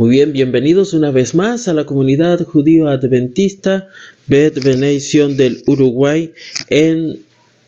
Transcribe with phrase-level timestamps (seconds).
[0.00, 3.90] Muy bien, bienvenidos una vez más a la comunidad judío adventista
[4.28, 6.32] Bet Benedición del Uruguay
[6.70, 7.20] en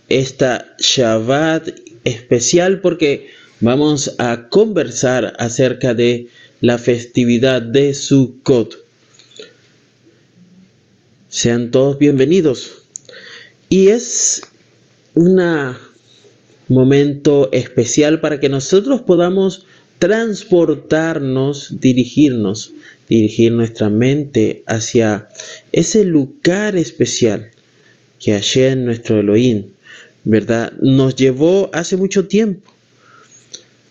[0.08, 1.68] esta Shabbat
[2.04, 3.28] especial porque
[3.60, 6.28] vamos a conversar acerca de
[6.62, 8.82] la festividad de Sukkot.
[11.28, 12.84] Sean todos bienvenidos.
[13.68, 14.40] Y es
[15.12, 15.38] un
[16.68, 19.66] momento especial para que nosotros podamos
[20.02, 22.72] transportarnos, dirigirnos,
[23.08, 25.28] dirigir nuestra mente hacia
[25.70, 27.52] ese lugar especial
[28.18, 29.66] que en nuestro Elohim,
[30.24, 30.72] ¿verdad?
[30.80, 32.68] Nos llevó hace mucho tiempo.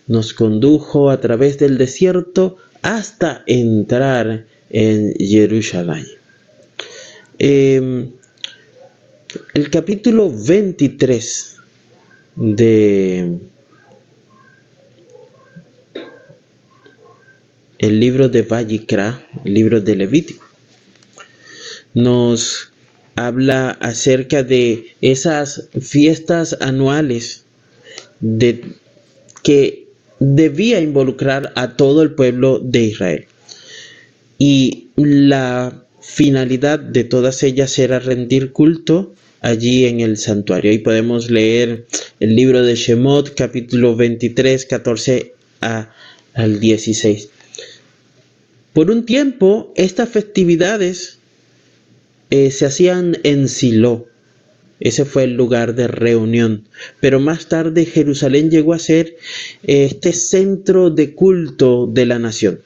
[0.06, 6.06] Nos condujo a través del desierto hasta entrar en Jerusalén.
[7.38, 8.10] Em,
[9.54, 11.56] el capítulo 23
[12.36, 13.38] de
[17.82, 20.46] el libro de Vallicra, el libro de Levítico.
[21.94, 22.72] Nos
[23.16, 27.44] habla acerca de esas fiestas anuales
[28.20, 28.64] de,
[29.42, 29.88] que
[30.20, 33.26] debía involucrar a todo el pueblo de Israel.
[34.38, 40.72] Y la finalidad de todas ellas era rendir culto allí en el santuario.
[40.72, 41.84] Y podemos leer
[42.20, 47.28] el libro de Shemot, capítulo 23, 14 al 16.
[48.72, 51.18] Por un tiempo, estas festividades
[52.30, 54.06] eh, se hacían en Silo.
[54.80, 56.66] Ese fue el lugar de reunión.
[56.98, 59.16] Pero más tarde Jerusalén llegó a ser
[59.64, 62.60] eh, este centro de culto de la nación.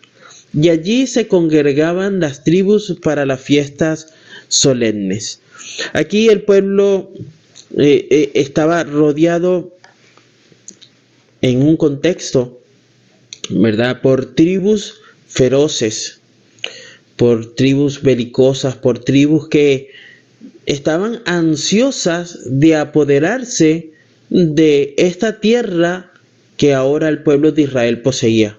[0.54, 4.14] Y allí se congregaban las tribus para las fiestas
[4.48, 5.40] solemnes.
[5.92, 7.12] Aquí el pueblo
[7.76, 9.76] eh, estaba rodeado
[11.42, 12.62] en un contexto,
[13.50, 14.00] ¿verdad?
[14.00, 16.20] Por tribus feroces,
[17.16, 19.90] por tribus belicosas, por tribus que
[20.66, 23.90] estaban ansiosas de apoderarse
[24.28, 26.12] de esta tierra
[26.56, 28.58] que ahora el pueblo de Israel poseía.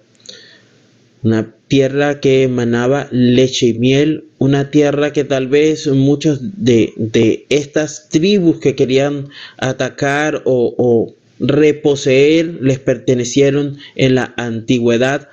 [1.23, 7.45] Una tierra que emanaba leche y miel, una tierra que tal vez muchos de, de
[7.49, 15.29] estas tribus que querían atacar o, o reposeer les pertenecieron en la antigüedad.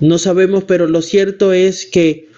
[0.00, 2.28] No sabemos, pero lo cierto es que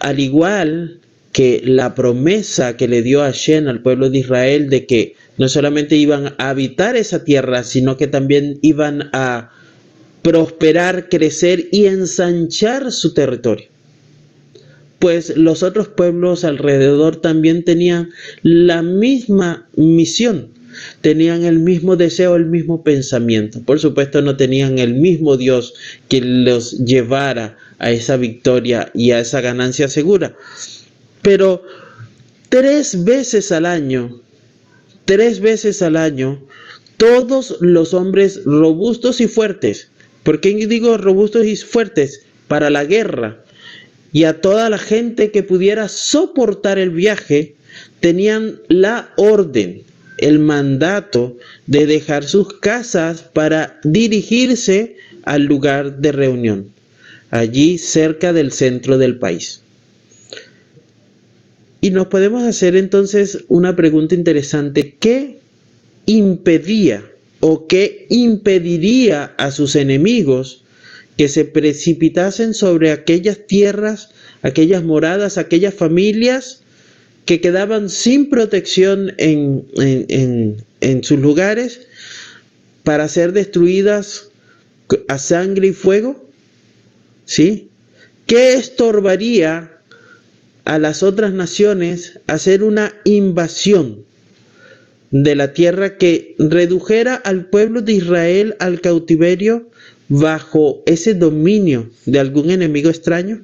[0.00, 0.98] al igual
[1.32, 5.48] que la promesa que le dio a Shen al pueblo de Israel de que no
[5.48, 9.50] solamente iban a habitar esa tierra, sino que también iban a
[10.22, 13.66] prosperar, crecer y ensanchar su territorio.
[14.98, 18.10] Pues los otros pueblos alrededor también tenían
[18.42, 20.53] la misma misión
[21.00, 23.60] tenían el mismo deseo, el mismo pensamiento.
[23.60, 25.74] Por supuesto no tenían el mismo Dios
[26.08, 30.36] que los llevara a esa victoria y a esa ganancia segura.
[31.22, 31.62] Pero
[32.48, 34.20] tres veces al año,
[35.04, 36.42] tres veces al año,
[36.96, 39.88] todos los hombres robustos y fuertes,
[40.22, 42.22] ¿por qué digo robustos y fuertes?
[42.48, 43.42] Para la guerra,
[44.12, 47.56] y a toda la gente que pudiera soportar el viaje,
[47.98, 49.82] tenían la orden
[50.18, 51.36] el mandato
[51.66, 56.70] de dejar sus casas para dirigirse al lugar de reunión,
[57.30, 59.60] allí cerca del centro del país.
[61.80, 64.96] Y nos podemos hacer entonces una pregunta interesante.
[64.98, 65.38] ¿Qué
[66.06, 67.04] impedía
[67.40, 70.64] o qué impediría a sus enemigos
[71.18, 74.10] que se precipitasen sobre aquellas tierras,
[74.42, 76.63] aquellas moradas, aquellas familias
[77.24, 80.62] que quedaban sin protección en,
[81.02, 81.86] sus lugares
[82.82, 84.28] para ser destruidas
[85.08, 86.28] a sangre y fuego?
[87.24, 87.68] ¿Sí?
[88.26, 89.78] ¿Qué estorbaría
[90.64, 94.04] a las otras naciones hacer una invasión
[95.10, 99.70] de la tierra que redujera al pueblo de Israel al cautiverio
[100.08, 103.42] bajo ese dominio de algún enemigo extraño?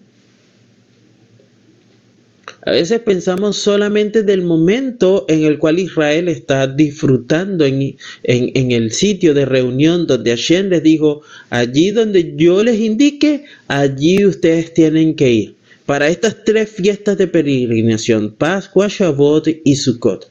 [2.63, 9.33] A veces pensamos solamente del momento en el cual Israel está disfrutando en, el sitio
[9.33, 15.33] de reunión donde Hashem les dijo, allí donde yo les indique, allí ustedes tienen que
[15.33, 15.55] ir.
[15.87, 20.31] Para estas tres fiestas de peregrinación, Pascua, Shavuot y Sukkot.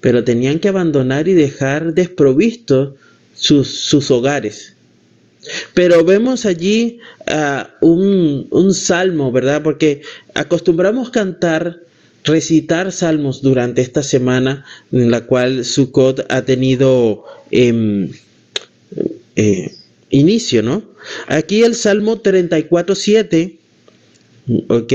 [0.00, 2.94] Pero tenían que abandonar y dejar desprovistos
[3.34, 4.71] sus, sus hogares
[5.74, 9.62] pero vemos allí ah, un, salmo, ¿verdad?
[9.62, 10.02] Porque
[10.34, 11.80] acostumbramos cantar,
[12.24, 18.10] recitar salmos durante esta semana en la cual Sukkot ha tenido em,
[19.36, 19.72] eh,
[20.10, 20.82] inicio, ¿no?
[21.26, 23.56] Aquí el Salmo 34, 7,
[24.68, 24.92] ¿ok?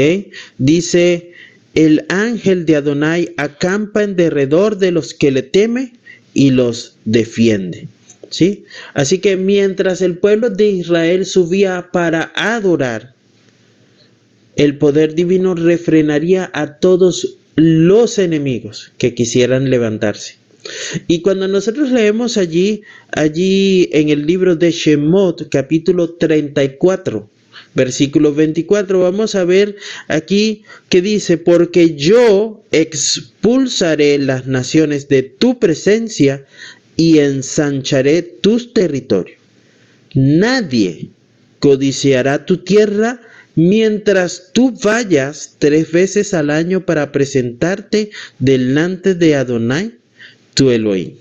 [0.58, 1.34] Dice,
[1.76, 5.94] el ángel de Adonai acampa en derredor de los que le teme
[6.34, 7.88] y los defiende.
[8.30, 8.66] ¿Sí?
[8.94, 13.14] Así que mientras el pueblo de Israel subía para adorar,
[14.56, 20.36] el poder divino refrenaría a todos los enemigos que quisieran levantarse.
[21.08, 22.82] Y cuando nosotros leemos allí,
[23.12, 27.30] allí en el libro de Shemot, capítulo 34,
[27.74, 29.76] versículo 24, vamos a ver
[30.08, 36.46] aquí que dice, porque yo expulsaré las naciones de tu presencia
[36.98, 39.40] y ensancharé tus territorios.
[40.14, 41.10] Nadie
[41.60, 43.22] codiciará tu tierra
[43.56, 49.94] mientras tú vayas tres veces al año para presentarte delante de Adonai,
[50.54, 51.14] tu Elohim.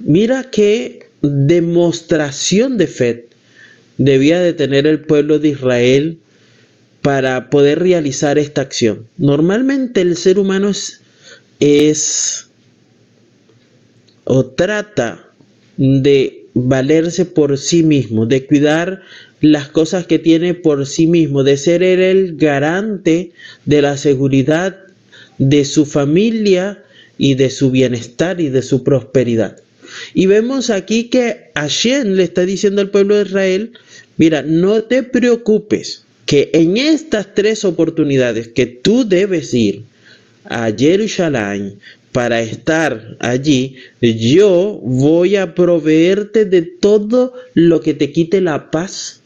[0.00, 3.26] Mira qué demostración de fe
[3.98, 6.18] debía de tener el pueblo de Israel
[7.02, 9.06] para poder realizar esta acción.
[9.18, 11.00] Normalmente el ser humano es,
[11.60, 12.49] es
[14.32, 15.28] o trata
[15.76, 19.02] de valerse por sí mismo, de cuidar
[19.40, 23.32] las cosas que tiene por sí mismo, de ser el garante
[23.64, 24.76] de la seguridad
[25.38, 26.80] de su familia
[27.18, 29.56] y de su bienestar y de su prosperidad.
[30.14, 33.72] Y vemos aquí que Hashem le está diciendo al pueblo de Israel,
[34.16, 39.82] mira, no te preocupes, que en estas tres oportunidades que tú debes ir
[40.44, 41.80] a Jerusalén
[42.12, 49.20] para estar allí, yo voy a proveerte de todo lo que te quite la paz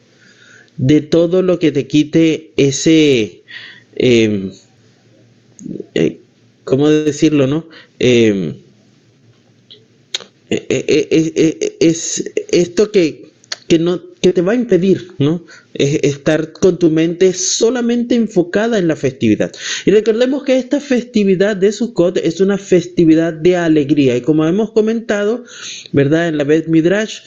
[0.76, 3.42] de todo lo que te quite ese,
[3.96, 4.52] em,
[5.94, 6.18] eh,
[6.64, 7.68] ¿cómo decirlo, no?
[7.98, 8.54] Em,
[10.50, 13.23] eh, eh, es esto que,
[13.68, 15.44] que, no, que te va a impedir, ¿no?
[15.74, 19.52] estar con tu mente solamente enfocada en la festividad.
[19.84, 24.16] Y recordemos que esta festividad de Sukkot es una festividad de alegría.
[24.16, 25.44] Y como hemos comentado,
[25.92, 26.28] ¿verdad?
[26.28, 27.20] En la Beth Midrash,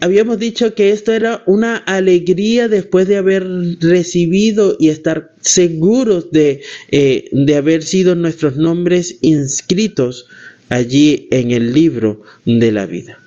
[0.00, 3.46] habíamos dicho que esto era una alegría después de haber
[3.80, 10.26] recibido y estar seguros de, eh, de haber sido nuestros nombres inscritos
[10.68, 13.23] allí en el libro de la vida.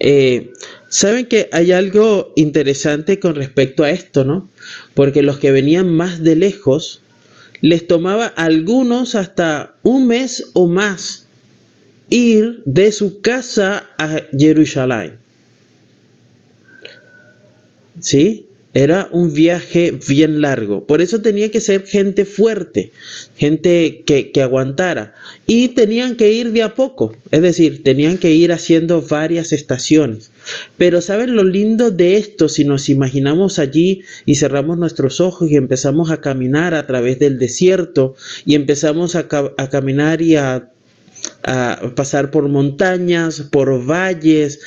[0.00, 0.52] Eh,
[0.88, 4.48] Saben que hay algo interesante con respecto a esto, ¿no?
[4.94, 7.02] Porque los que venían más de lejos
[7.60, 11.26] les tomaba algunos hasta un mes o más
[12.08, 15.18] ir de su casa a Jerusalén.
[18.00, 18.47] ¿Sí?
[18.78, 20.86] Era un viaje bien largo.
[20.86, 22.92] Por eso tenía que ser gente fuerte,
[23.36, 25.14] gente que, que, aguantara.
[25.48, 27.12] Y tenían que ir de a poco.
[27.32, 30.30] Es decir, tenían que ir haciendo varias estaciones.
[30.76, 32.48] Pero ¿saben lo lindo de esto?
[32.48, 37.40] Si nos imaginamos allí y cerramos nuestros ojos y empezamos a caminar a través del
[37.40, 38.14] desierto
[38.46, 39.26] y empezamos a,
[39.56, 40.70] a caminar y a
[41.42, 44.60] a pasar por montañas, por valles,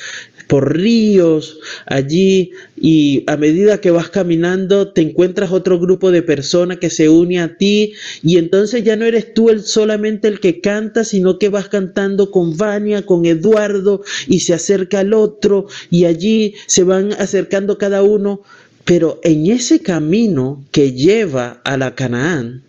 [0.52, 6.76] por ríos, allí y a medida que vas caminando te encuentras otro grupo de personas
[6.76, 10.60] que se une a ti y entonces ya no eres tú el, solamente el que
[10.60, 16.04] canta, sino que vas cantando con Vania, con Eduardo y se acerca el otro y
[16.04, 18.42] allí se van acercando cada uno,
[18.84, 22.62] pero en ese camino que lleva a la Canaán,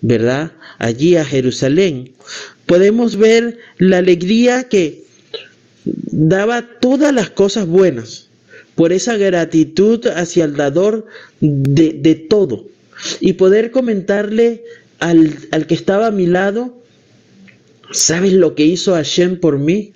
[0.00, 0.52] ¿verdad?
[0.78, 2.12] Allí a Jerusalén,
[2.64, 5.05] podemos ver la alegría que
[5.86, 8.28] daba todas las cosas buenas
[8.74, 11.06] por esa gratitud hacia el dador
[11.40, 12.66] de, todo
[13.20, 14.64] y poder comentarle
[14.98, 16.82] al, al, que estaba a mi lado,
[17.92, 19.92] ¿sabes lo que hizo Hashem por mí?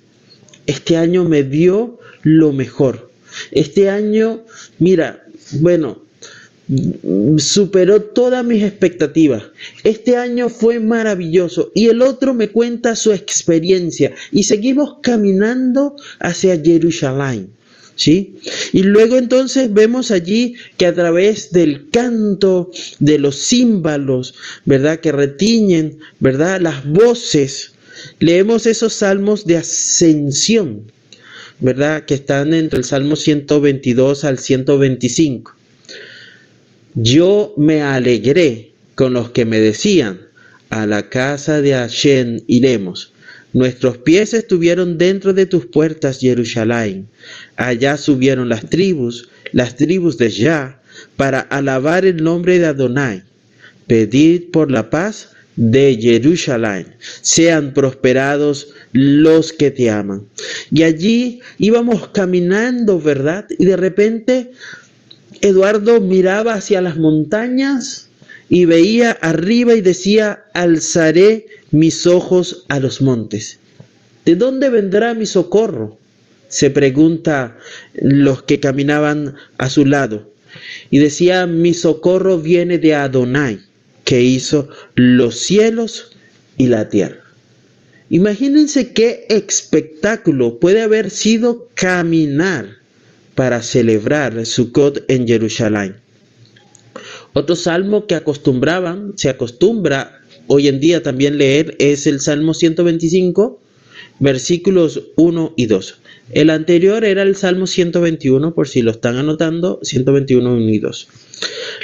[0.65, 3.11] Este año me dio lo mejor.
[3.51, 4.41] Este año,
[4.79, 5.25] mira,
[5.59, 6.00] bueno,
[7.37, 9.43] superó todas mis expectativas.
[9.83, 16.61] Este año fue maravilloso y el otro me cuenta su experiencia y seguimos caminando hacia
[16.61, 17.49] Jerusalén.
[17.93, 18.37] ¿Sí?
[18.71, 24.33] Y luego entonces vemos allí que a través del canto de los címbalos,
[24.65, 25.01] ¿verdad?
[25.01, 26.61] Que retiñen, ¿verdad?
[26.61, 27.73] Las voces,
[28.19, 30.91] leemos esos salmos de ascensión,
[31.59, 32.05] ¿verdad?
[32.05, 35.53] Que están entre el Salmo 122 al 125.
[36.95, 40.19] Yo me alegré con los que me decían,
[40.69, 43.13] a la casa de Hashem iremos.
[43.53, 47.07] Nuestros pies estuvieron dentro de tus puertas, Jerusalén.
[47.57, 50.81] Allá subieron las tribus, las tribus de Yah,
[51.17, 53.23] para alabar el nombre de Adonai.
[53.87, 56.95] Pedid por la paz de Jerusalén.
[57.21, 60.23] Sean prosperados los que te aman.
[60.71, 63.45] Y allí íbamos caminando, ¿verdad?
[63.59, 64.51] Y de repente
[65.41, 68.09] Eduardo miraba hacia las montañas
[68.47, 73.57] y veía arriba y decía, alzaré mis ojos a los montes.
[74.25, 75.97] ¿De dónde vendrá mi socorro?
[76.47, 77.57] se pregunta
[77.93, 80.29] los que caminaban a su lado.
[80.89, 83.61] Y decía, mi socorro viene de Adonai,
[84.03, 86.11] que hizo los cielos
[86.57, 87.21] y la tierra.
[88.09, 92.80] Imagínense qué espectáculo puede haber sido caminar
[93.35, 95.95] para celebrar Sukkot en Jerusalén.
[97.33, 103.61] Otro salmo que acostumbraban, se acostumbra hoy en día también leer es el Salmo 125,
[104.19, 105.99] versículos 1 y 2.
[106.33, 111.07] El anterior era el Salmo 121, por si lo están anotando, 121, 1 y 2.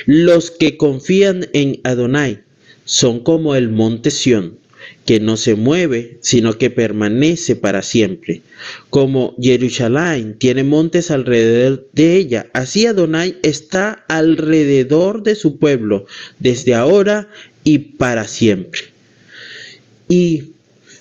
[0.06, 2.44] Los que confían en Adonai
[2.86, 4.58] son como el monte Sión,
[5.08, 8.42] que no se mueve, sino que permanece para siempre.
[8.90, 16.06] Como Jerusalén tiene montes alrededor de ella, así Adonai está alrededor de su pueblo,
[16.40, 17.30] desde ahora
[17.64, 18.82] y para siempre.
[20.10, 20.52] Y,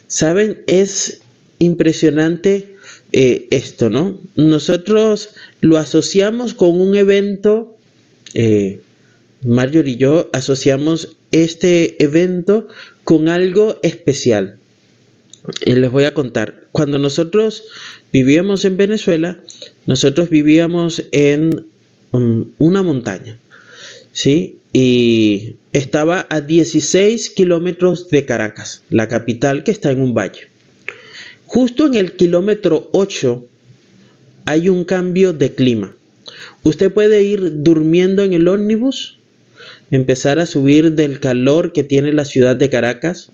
[0.06, 0.62] ¿saben?
[0.68, 1.20] Es
[1.58, 2.76] impresionante
[3.10, 4.20] eh, esto, ¿no?
[4.36, 7.76] Nosotros lo asociamos con un evento,
[8.34, 8.80] eh,
[9.42, 12.68] y yo asociamos este evento
[13.06, 14.58] con algo especial.
[15.64, 16.64] Les voy a contar.
[16.72, 17.62] Cuando nosotros
[18.12, 19.38] vivíamos en Venezuela,
[19.86, 21.66] nosotros vivíamos en
[22.10, 23.38] um, una montaña,
[24.10, 24.58] ¿sí?
[24.72, 30.48] Y estaba a 16 kilómetros de Caracas, la capital que está en un valle.
[31.46, 33.46] Justo en el kilómetro 8
[34.46, 35.94] hay un cambio de clima.
[36.64, 39.16] Usted puede ir durmiendo en el ómnibus,
[39.90, 43.30] empezar a subir del calor que tiene la ciudad de Caracas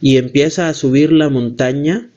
[0.00, 2.08] y empieza a subir la montaña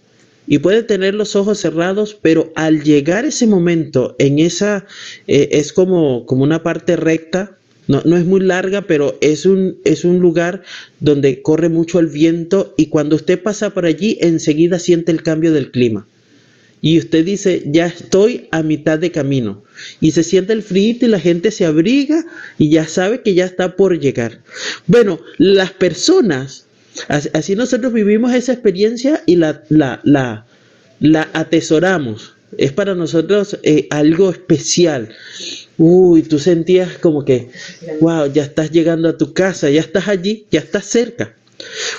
[0.48, 4.86] y puede tener los ojos cerrados, pero al llegar ese momento en esa
[5.28, 10.04] eh, es como, como una parte recta no, es muy larga, pero es un, es
[10.04, 10.62] un lugar
[11.00, 15.54] donde corre mucho el viento y cuando usted pasa por allí enseguida siente el cambio
[15.54, 16.06] del clima.
[16.82, 19.64] Y usted dice, ya estoy a mitad de camino.
[20.00, 22.24] Y se siente el frío y la gente se abriga
[22.58, 24.42] y ya sabe que ya está por llegar.
[24.86, 26.66] Bueno, las personas,
[27.10, 30.46] así nosotros vivimos esa experiencia y la, la, la,
[31.00, 32.34] la atesoramos.
[32.58, 35.10] Es para nosotros eh, algo especial.
[35.78, 37.50] Uy, tú sentías como que,
[38.00, 41.36] wow, ya estás llegando a tu casa, ya estás allí, ya estás cerca.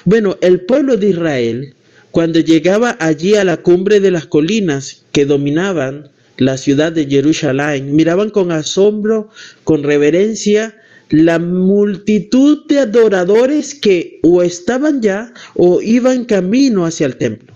[0.04, 1.74] Bueno, el pueblo de Israel,
[2.10, 7.94] cuando llegaba allí a la cumbre de las colinas que dominaban la ciudad de Jerusalén,
[7.94, 9.28] miraban con asombro,
[9.64, 10.76] con reverencia,
[11.10, 17.54] la multitud de adoradores que o estaban ya o iban camino hacia el templo.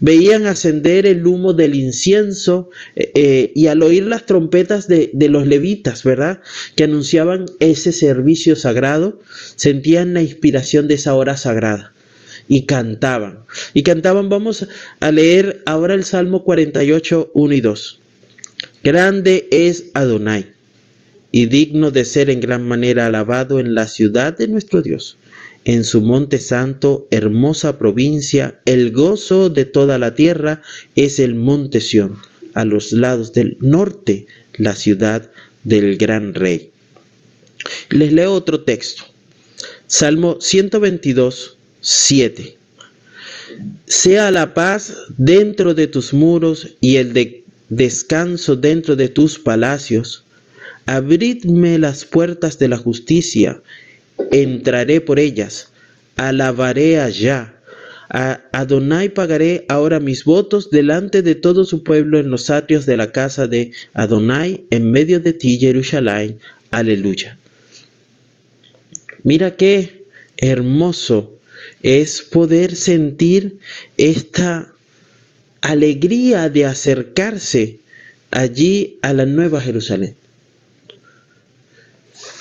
[0.00, 5.28] Veían ascender el humo del incienso eh, eh, y al oír las trompetas de, de,
[5.28, 6.40] los levitas, ¿verdad?
[6.76, 9.20] Que anunciaban ese servicio sagrado,
[9.56, 11.94] sentían la inspiración de esa hora sagrada
[12.50, 13.44] y cantaban.
[13.72, 14.66] Y cantaban, vamos
[15.00, 18.00] a leer ahora el Salmo 48, 1 y 2.
[18.84, 20.52] Grande es Adonai
[21.32, 25.16] y digno de ser en gran manera alabado en la ciudad de nuestro Dios
[25.64, 30.62] en su monte santo, hermosa provincia, el gozo de toda la tierra
[30.96, 32.16] es el monte Sión,
[32.54, 34.26] a los lados del norte,
[34.56, 35.30] la ciudad
[35.64, 36.70] del gran rey.
[37.90, 39.04] Les leo otro texto.
[39.86, 42.56] Salmo 122, 7.
[43.86, 50.24] Sea la paz dentro de tus muros y el de descanso dentro de tus palacios.
[50.86, 53.60] Abridme las puertas de la justicia
[54.30, 55.70] entraré por ellas,
[56.16, 57.54] alabaré allá.
[58.12, 62.96] A Adonai pagaré ahora mis votos delante de todo su pueblo en los atrios de
[62.96, 66.38] la casa de Adonai, en medio de ti, Jerusalén.
[66.72, 67.38] Aleluya.
[69.22, 70.06] Mira qué
[70.38, 71.39] hermoso
[71.82, 73.58] es poder sentir
[73.96, 74.72] esta
[75.60, 77.78] alegría de acercarse
[78.30, 80.14] allí a la nueva Jerusalén.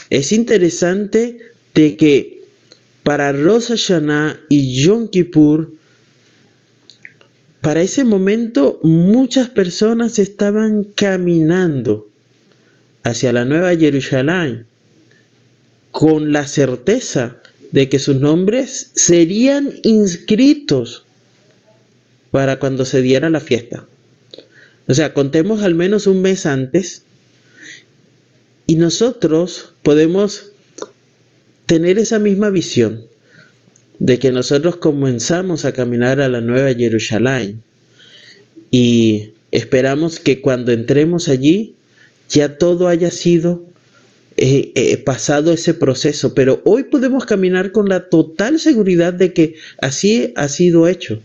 [0.09, 1.37] Es interesante
[1.73, 2.43] de que
[3.03, 5.73] para Rosh Hashanah y Yom Kippur,
[7.61, 12.09] para ese momento muchas personas estaban caminando
[13.03, 14.65] hacia la nueva Jerusalén
[15.91, 21.05] con la certeza de que sus nombres serían inscritos
[22.31, 23.87] para cuando se diera la fiesta.
[24.87, 27.03] O sea, contemos al menos un mes antes
[28.65, 30.51] y nosotros podemos
[31.65, 33.07] tener esa misma visión.
[33.99, 37.61] de que nosotros comenzamos a caminar a la nueva Jerusalén
[38.71, 41.75] y esperamos que cuando entremos allí
[42.29, 43.65] ya todo haya sido
[44.41, 49.55] eh, eh, pasado ese proceso, pero hoy podemos caminar con la total seguridad de que
[49.81, 51.19] así ha sido hecho,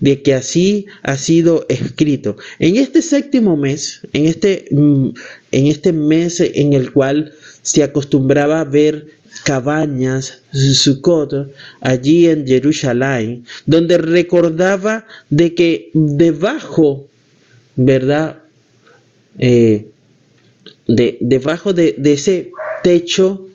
[0.00, 2.38] de que así ha sido escrito.
[2.58, 5.08] En este séptimo mes, en este, mm,
[5.52, 9.08] en este mes en el cual se acostumbraba a ver
[9.44, 11.52] cabañas, Sukkot,
[11.82, 17.06] allí en Jerusalén, donde recordaba de que debajo,
[17.76, 18.38] ¿verdad?
[19.38, 19.86] Eh,
[20.88, 22.50] de, debajo de, de ese
[22.82, 23.46] techo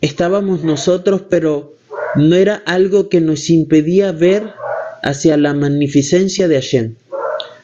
[0.00, 1.74] estábamos nosotros, pero
[2.16, 4.54] no era algo que nos impedía ver
[5.02, 6.94] hacia la magnificencia de Hashem.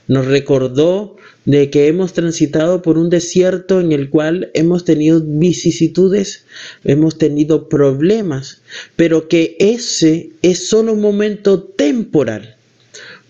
[0.09, 1.16] Nos recordó
[1.47, 6.45] de que hemos transitado por un desierto en el cual hemos tenido vicisitudes,
[6.85, 8.62] hemos tenido problemas,
[8.97, 12.56] pero que ese es solo un momento temporal,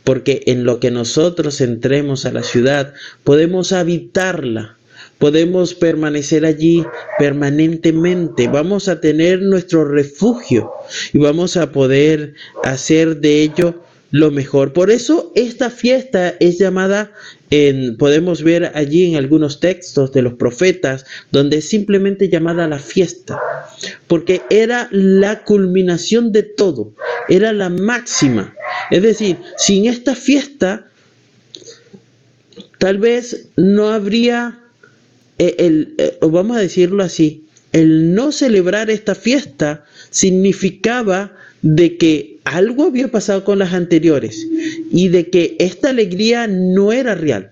[0.02, 4.78] porque en lo que nosotros entremos a la ciudad podemos habitarla,
[5.18, 6.84] podemos permanecer allí
[7.18, 10.70] permanentemente, vamos a tener nuestro refugio
[11.12, 14.72] y vamos a poder hacer de ello lo mejor.
[14.72, 17.12] Por eso esta fiesta es llamada,
[17.50, 22.78] en, podemos ver allí en algunos textos de los profetas, donde es simplemente llamada la
[22.78, 23.40] fiesta,
[24.06, 26.92] porque era la culminación de todo,
[27.28, 28.54] era la máxima.
[28.90, 30.86] Es decir, sin esta fiesta,
[32.78, 34.60] tal vez no habría,
[35.38, 42.38] eh, el, eh, vamos a decirlo así, el no celebrar esta fiesta significaba de que
[42.44, 44.46] algo había pasado con las anteriores
[44.90, 47.50] y de que esta alegría no era real.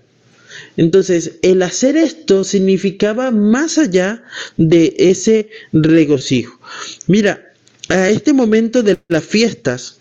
[0.77, 4.23] Entonces, el hacer esto significaba más allá
[4.57, 6.59] de ese regocijo.
[7.07, 7.53] Mira,
[7.89, 9.99] a este momento de las fiestas,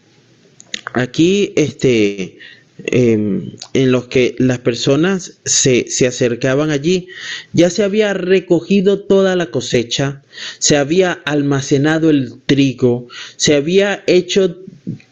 [0.95, 2.39] aquí este,
[2.87, 7.09] Em, en los que las personas se, se, acercaban allí,
[7.55, 10.23] ya se había recogido toda la cosecha,
[10.59, 14.59] se había almacenado el trigo, se había hecho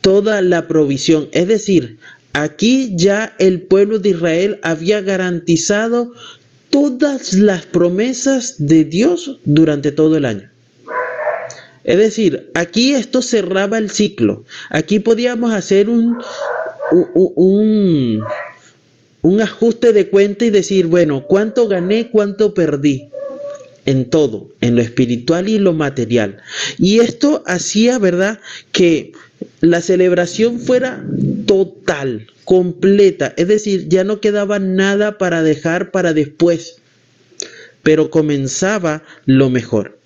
[0.03, 1.31] toda la provisión.
[1.33, 1.97] Es decir,
[2.35, 6.13] aquí ya el pueblo de Israel había garantizado
[6.69, 10.51] todas las promesas de Dios durante todo el año.
[11.85, 14.45] Es decir, aquí esto cerraba el ciclo.
[14.71, 16.19] Aquí podíamos hacer un,
[16.93, 18.23] un,
[19.23, 23.09] un ajuste de cuenta y decir, bueno, ¿cuánto gané, cuánto perdí?
[23.85, 26.39] en todo, en lo espiritual y lo material.
[26.79, 28.39] Y esto hacía, ¿verdad?,
[28.71, 29.13] que
[29.61, 31.05] la celebración fuera
[31.47, 36.81] total, completa, es decir, ya no quedaba nada para dejar para después,
[37.83, 39.99] pero comenzaba lo mejor,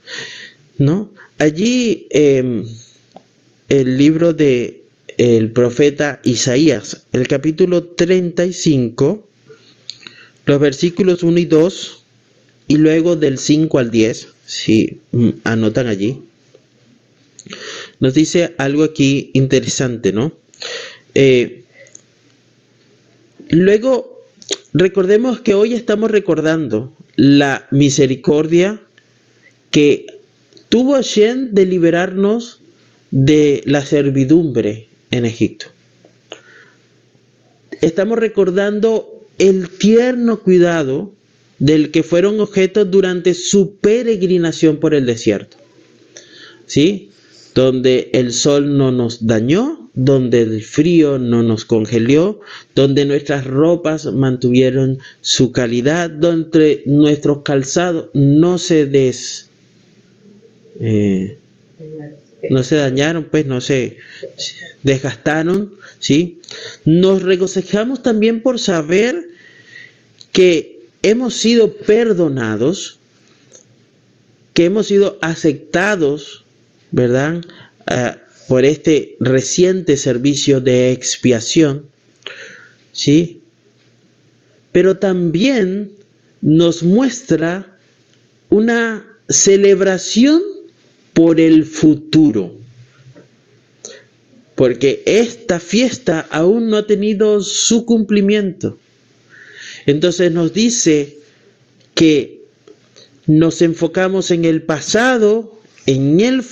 [0.79, 1.12] ¿no?
[1.38, 2.66] Allí em,
[3.68, 4.86] el libro de
[5.18, 9.26] el profeta Isaías, el capítulo 35,
[10.44, 12.05] los versículos 1 y 2,
[12.68, 16.22] y luego del 5 al 10, si mm, anotan allí,
[18.00, 20.33] nos dice algo aquí interesante, ¿no?
[21.14, 21.64] Eh,
[23.48, 24.22] luego,
[24.74, 28.81] recordemos que hoy estamos recordando la misericordia
[29.70, 30.07] que
[30.68, 32.61] tuvo Hashem de liberarnos
[33.11, 35.66] de la servidumbre en Egipto.
[37.81, 41.12] Estamos recordando el tierno cuidado
[41.59, 45.57] del que fueron objetos durante su peregrinación por el desierto.
[46.66, 47.11] ¿Sí?
[47.55, 52.40] Donde el sol no nos dañó, donde el frío no nos congeló,
[52.75, 59.49] donde nuestras ropas mantuvieron su calidad, donde nuestros calzados no se des,
[60.81, 61.38] eh,
[62.51, 63.99] no se dañaron, pues no se
[64.83, 66.40] desgastaron, ¿sí?
[66.85, 69.29] Nos regocijamos también por saber
[70.33, 72.99] que hemos sido perdonados,
[74.55, 76.44] que hemos sido aceptados,
[76.90, 77.42] ¿verdad?
[77.87, 78.18] Ah,
[78.49, 81.87] por este reciente servicio de expiación,
[82.92, 83.40] ¿sí?
[84.72, 85.92] Pero también
[86.42, 87.77] nos muestra
[88.51, 90.42] una celebración
[91.16, 92.55] por el futuro.
[94.55, 98.76] Porque esta fiesta aún no ha tenido su cumplimiento.
[99.87, 101.16] Entonces nos dice
[101.94, 102.42] que
[103.26, 106.44] nos enfocamos en el pasado, en el,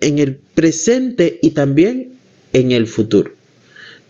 [0.00, 2.12] en el presente y también
[2.52, 3.32] en el futuro.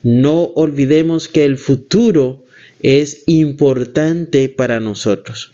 [0.02, 2.44] No olvidemos que el futuro
[2.82, 5.50] es importante para nosotros.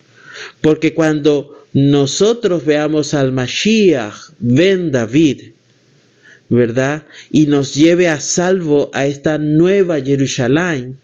[0.60, 5.50] Porque cuando nosotros veamos al Mashiach ben David,
[6.48, 7.04] ¿verdad?
[7.32, 10.96] Y nos lleve a salvo a esta nueva Jerusalén,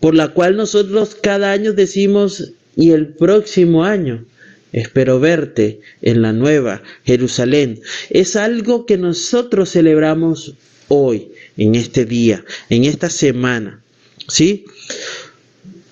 [0.00, 4.24] por la cual nosotros cada año decimos, y el próximo año,
[4.72, 7.80] espero verte en la nueva Jerusalén.
[8.10, 10.54] Es algo que nosotros celebramos
[10.88, 13.80] hoy, en este día, en esta semana,
[14.28, 14.66] ¿sí?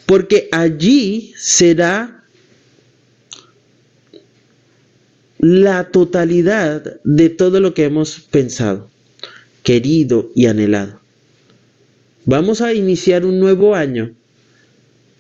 [0.05, 2.22] Porque allí será
[5.43, 8.89] la totalidad de todo lo que hemos pensado,
[9.65, 11.01] querido y anhelado.
[12.25, 14.13] Vamos a iniciar un nuevo año,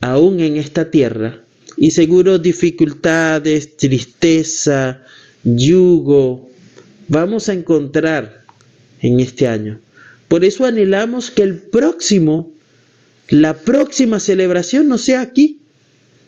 [0.00, 1.40] aún en esta tierra,
[1.76, 5.02] y seguro dificultades, tristeza,
[5.42, 6.48] yugo,
[7.08, 8.44] vamos a encontrar
[9.00, 9.80] en este año.
[10.28, 12.52] Por eso anhelamos que el próximo,
[13.28, 15.58] la próxima celebración no sea aquí,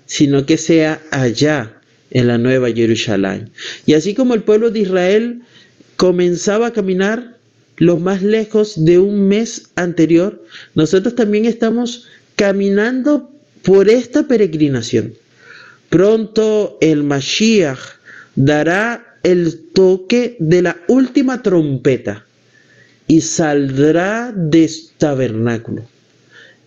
[0.07, 3.51] sino que sea allá, en la nueva Jerusalén.
[3.87, 5.43] Y así como el pueblo de Israel
[5.97, 7.37] comenzaba a caminar
[7.77, 10.43] lo más lejos de un mes anterior,
[10.75, 13.31] nosotros también estamos caminando
[13.63, 15.15] por esta peregrinación.
[15.89, 17.79] Pronto el Mashiach
[18.37, 22.25] dará el toque de la última trompeta
[23.07, 25.85] y saldrá de tabernáculo.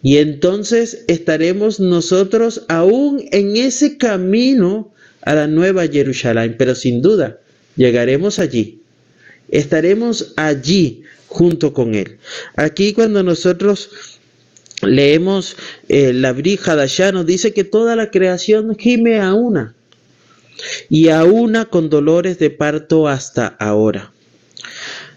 [0.04, 4.92] Y entonces estaremos nosotros aún en ese camino
[5.28, 7.38] a la nueva Jerusalén, pero sin duda
[7.76, 8.80] llegaremos allí.
[9.50, 12.18] Estaremos allí junto con Él.
[12.56, 13.90] Aquí cuando nosotros
[14.82, 15.58] leemos
[15.90, 19.76] eh, la brija de allá, nos dice que toda la creación gime a una
[20.90, 24.14] y a una con dolores de parto hasta ahora.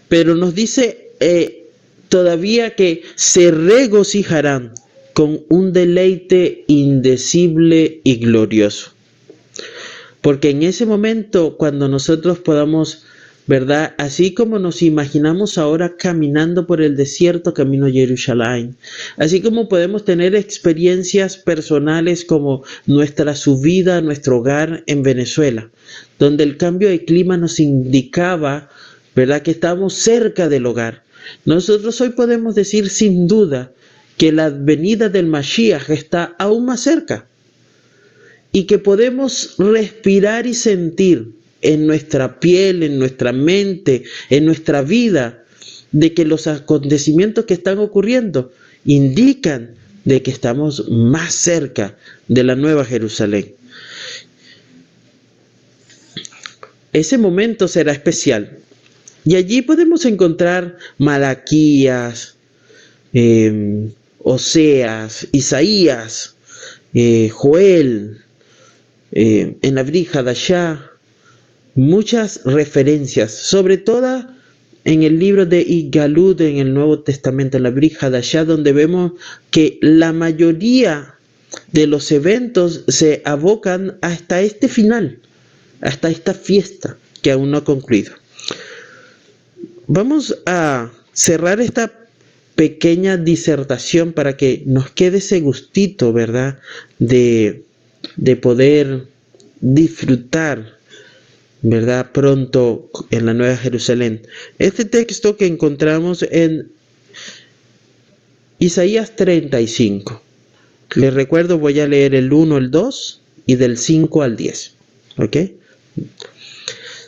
[0.09, 1.67] Pero nos dice eh,
[2.09, 4.73] todavía que se regocijarán
[5.13, 8.91] con un deleite indecible y glorioso.
[10.21, 13.03] Porque en ese momento, cuando nosotros podamos,
[13.47, 13.95] ¿verdad?
[13.97, 18.75] Así como nos imaginamos ahora caminando por el desierto camino a Jerusalén,
[19.17, 25.71] así como podemos tener experiencias personales como nuestra subida a nuestro hogar en Venezuela,
[26.19, 28.69] donde el cambio de clima nos indicaba,
[29.15, 29.41] ¿verdad?
[29.41, 31.03] Que estamos cerca del hogar.
[31.45, 33.71] Nosotros hoy podemos decir sin duda
[34.17, 37.25] que la venida del Mashiach está aún más cerca
[38.51, 45.43] y que podemos respirar y sentir en nuestra piel, en nuestra mente, en nuestra vida,
[45.91, 48.51] de que los acontecimientos que están ocurriendo
[48.85, 51.95] indican de que estamos más cerca
[52.27, 53.53] de la nueva Jerusalén.
[56.93, 58.57] Ese momento será especial.
[59.23, 62.35] Y allí podemos encontrar Malaquías,
[63.13, 66.35] em, Oseas, Isaías,
[66.93, 68.20] eh, Joel,
[69.11, 69.75] eh, en
[70.23, 70.91] de allá,
[71.75, 74.27] muchas referencias, sobre todo
[74.83, 77.71] en el libro de Igalud en el Nuevo Testamento, en la
[78.09, 79.13] de allá, donde vemos
[79.51, 81.15] que la mayoría
[81.71, 85.19] de los eventos se abocan hasta este final,
[85.81, 88.13] hasta esta fiesta que aún no ha concluido.
[89.87, 91.91] Vamos a cerrar esta
[92.55, 96.59] pequeña disertación para que nos quede ese gustito, ¿verdad?
[96.99, 97.63] De
[98.21, 99.07] de poder
[99.61, 100.77] disfrutar,
[101.63, 102.11] ¿verdad?
[102.11, 104.21] Pronto en la Nueva Jerusalén.
[104.59, 106.71] Este texto que encontramos en
[108.59, 110.21] Isaías 35.
[110.95, 114.73] Les recuerdo, voy a leer el 1, el 2 y del 5 al 10.
[115.17, 115.37] ¿Ok?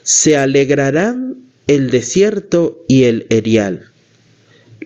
[0.02, 3.86] Se alegrarán el desierto y el erial.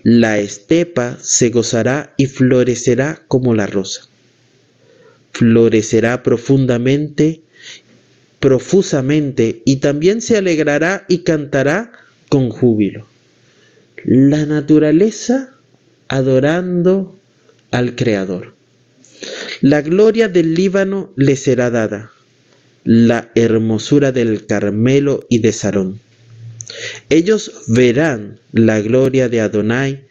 [0.03, 4.09] La estepa se gozará y florecerá como la rosa
[5.37, 7.41] florecerá profundamente,
[8.39, 11.91] profusamente, y también se alegrará y cantará
[12.27, 13.05] con júbilo.
[14.03, 15.53] La naturaleza
[16.07, 17.15] adorando
[17.69, 18.55] al Creador.
[19.61, 22.11] La gloria del Líbano le será dada,
[22.83, 25.99] la hermosura del Carmelo y de Sarón.
[27.11, 30.05] Ellos verán la gloria de Adonai,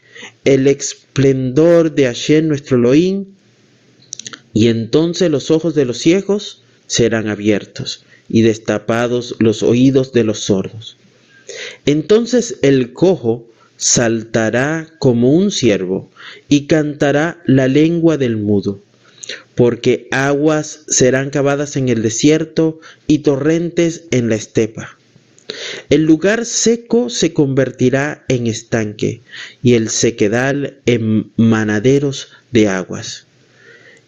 [0.44, 3.35] el esplendor de Hashem nuestro Elohim,
[4.56, 10.38] y entonces los ojos de los ciegos serán abiertos y destapados los oídos de los
[10.38, 10.96] sordos.
[11.84, 16.08] Entonces el cojo saltará como un ciervo
[16.48, 18.80] y cantará la lengua del mudo,
[19.54, 24.96] porque aguas serán cavadas en el desierto y torrentes en la estepa.
[25.90, 29.20] El lugar seco se convertirá en estanque
[29.62, 33.26] y el sequedal en manaderos de aguas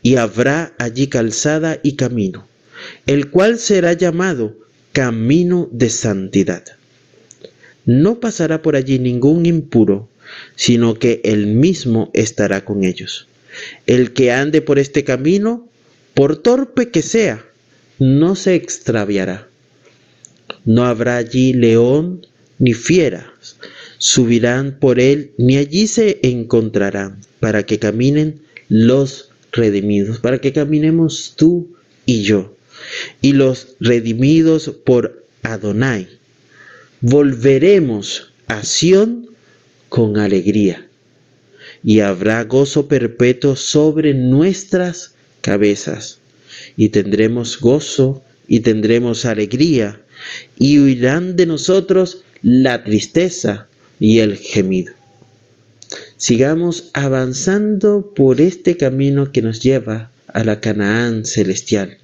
[0.08, 2.48] y habrá allí calzada y camino,
[3.04, 4.56] el cual será llamado
[4.92, 6.64] camino de santidad.
[7.84, 10.08] no pasará por allí ningún impuro,
[10.56, 13.28] sino que Él mismo estará con ellos.
[13.86, 15.68] El que ande por este camino,
[16.14, 17.44] por torpe que sea,
[17.98, 19.46] no se extraviará.
[20.64, 22.26] No habrá allí león
[22.58, 23.56] ni fieras,
[23.98, 28.40] subirán por él, ni allí se encontrarán, para que caminen
[28.70, 29.27] los
[29.58, 32.56] redimidos, para que caminemos tú y yo,
[33.20, 36.08] y los redimidos por Adonai.
[37.02, 39.28] Volveremos a Sión
[39.90, 40.88] con alegría,
[41.84, 46.18] y habrá gozo perpetuo sobre nuestras cabezas,
[46.76, 50.00] y tendremos gozo y tendremos alegría,
[50.58, 53.68] y huirán de nosotros la tristeza
[54.00, 54.97] y el gemido.
[56.18, 61.96] Sigamos avanzando por este camino que nos lleva a la Canaán celestial.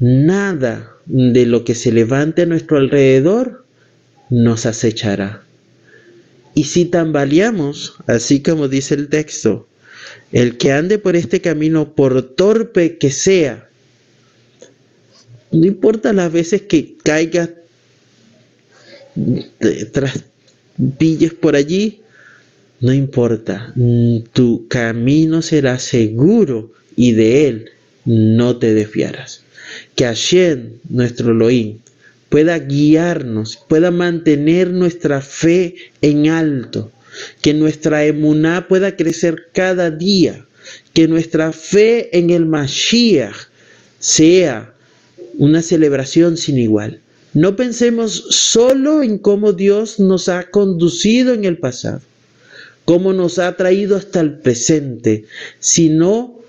[0.00, 3.64] Nada de lo que se levante a nuestro alrededor
[4.30, 5.44] nos acechará.
[6.54, 9.68] Y si tambaleamos, así como dice el texto,
[10.32, 13.68] el que ande por este camino, por torpe que sea,
[15.52, 17.48] no importa las veces que caiga
[19.92, 20.24] tras
[20.98, 22.02] pilles por allí,
[22.80, 23.72] no importa,
[24.32, 27.70] tu camino será seguro y de él
[28.04, 29.42] no te desviarás.
[29.94, 31.78] Que Hashem, nuestro Elohim,
[32.28, 36.90] pueda guiarnos, pueda mantener nuestra fe en alto,
[37.40, 40.44] que nuestra emuná pueda crecer cada día,
[40.92, 43.48] que nuestra fe en el Mashiach
[43.98, 44.72] sea
[45.38, 47.00] una celebración sin igual.
[47.34, 52.00] No pensemos solo en cómo Dios nos ha conducido en el pasado,
[52.86, 55.26] cómo nos ha traído hasta el presente,
[55.60, 56.40] sino,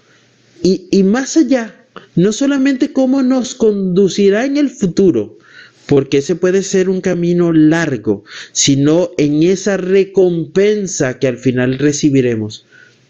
[0.63, 1.76] y, y más allá,
[2.15, 5.38] no solamente cómo nos conducirá en el futuro,
[5.88, 12.65] porque ese puede ser un camino largo, sino en esa recompensa que al final recibiremos,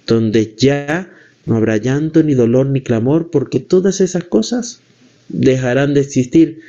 [0.08, 1.12] donde ya
[1.46, 4.80] no habrá llanto, ni dolor, ni clamor, porque todas esas cosas
[5.30, 6.62] dejarán de existir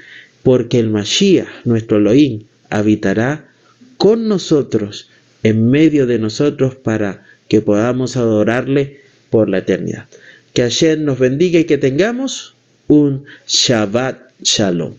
[0.43, 3.49] porque el Mashiach, nuestro Elohim, habitará
[3.97, 5.11] con nosotros,
[5.43, 10.07] en medio de nosotros, para que podamos adorarle por la eternidad.
[10.53, 12.55] Que ayer nos bendiga y que tengamos
[12.89, 14.95] un Shabbat Shalom.